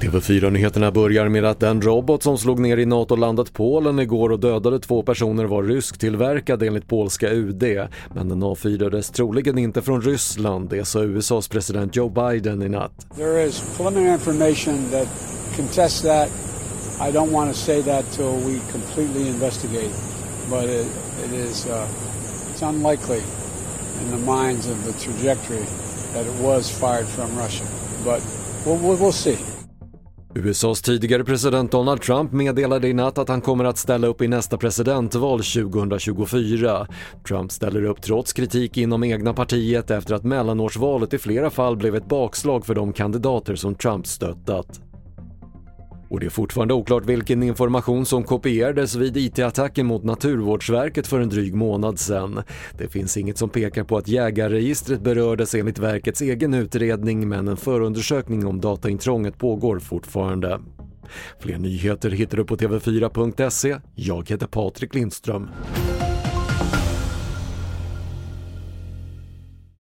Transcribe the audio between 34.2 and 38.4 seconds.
i nästa presidentval 2024. Trump ställer upp trots